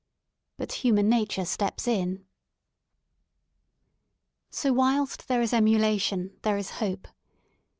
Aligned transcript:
But 0.57 0.71
human 0.71 1.09
nature 1.09 1.45
steps 1.45 1.87
in. 1.87 2.25
So 4.49 4.73
whilst 4.73 5.27
there 5.27 5.43
is 5.43 5.53
emulation 5.53 6.39
there 6.41 6.57
is 6.57 6.71
hope. 6.81 7.07